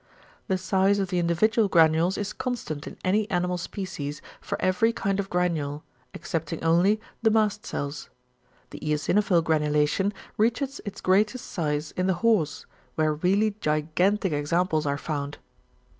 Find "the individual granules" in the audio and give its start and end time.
1.09-2.17